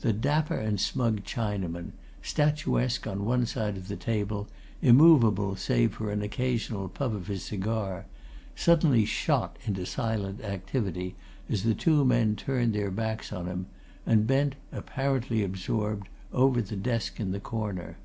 The 0.00 0.12
dapper 0.12 0.58
and 0.58 0.78
smug 0.78 1.24
Chinaman, 1.24 1.92
statuesque 2.20 3.06
on 3.06 3.24
one 3.24 3.46
side 3.46 3.78
of 3.78 3.88
the 3.88 3.96
table, 3.96 4.48
immovable 4.82 5.56
save 5.56 5.94
for 5.94 6.10
an 6.10 6.20
occasional 6.20 6.90
puff 6.90 7.14
of 7.14 7.28
his 7.28 7.44
cigar, 7.44 8.04
suddenly 8.54 9.06
shot 9.06 9.56
into 9.64 9.86
silent 9.86 10.42
activity 10.44 11.16
as 11.48 11.62
the 11.62 11.72
two 11.72 12.04
men 12.04 12.36
turned 12.36 12.74
their 12.74 12.90
backs 12.90 13.32
on 13.32 13.46
him 13.46 13.64
and 14.04 14.26
bent, 14.26 14.56
apparently 14.72 15.42
absorbed, 15.42 16.10
over 16.34 16.60
the 16.60 16.76
desk 16.76 17.18
in 17.18 17.30
the 17.32 17.40
corner. 17.40 17.96